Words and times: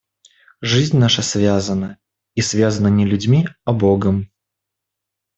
Жизнь 0.61 0.97
наша 0.97 1.21
связана, 1.21 1.99
и 2.33 2.41
связана 2.41 2.87
не 2.87 3.05
людьми, 3.05 3.47
а 3.65 3.71
Богом. 3.71 4.31